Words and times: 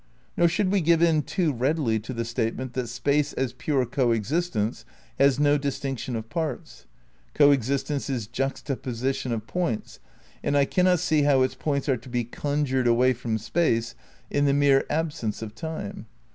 Nor 0.35 0.47
should 0.47 0.71
we 0.71 0.81
give 0.81 1.03
in 1.03 1.21
too 1.21 1.53
readily 1.53 1.99
to 1.99 2.11
the 2.11 2.25
statement 2.25 2.73
that 2.73 2.87
Space 2.87 3.33
as 3.33 3.53
pure 3.53 3.85
coexistence 3.85 4.83
has 5.19 5.39
no 5.39 5.59
distinction 5.59 6.15
of 6.15 6.27
parts. 6.27 6.87
Coexistence 7.35 8.09
is 8.09 8.25
juxtaposition 8.25 9.31
of 9.31 9.45
points, 9.45 9.99
and 10.43 10.57
I 10.57 10.65
cannot 10.65 11.01
see 11.01 11.21
how 11.21 11.43
its 11.43 11.53
points 11.53 11.87
are 11.87 11.97
to 11.97 12.09
be 12.09 12.23
conjured 12.23 12.87
away 12.87 13.13
from 13.13 13.37
Space 13.37 13.93
in 14.31 14.45
the 14.45 14.53
mere 14.55 14.85
absence 14.89 15.43
of 15.43 15.53
Time. 15.53 16.07